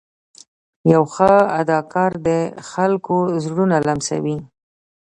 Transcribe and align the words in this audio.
یو 0.93 1.03
ښه 1.13 1.33
اداکار 1.61 2.11
د 2.27 2.29
خلکو 2.71 3.17
زړونه 3.43 3.75
لمسوي. 3.87 4.37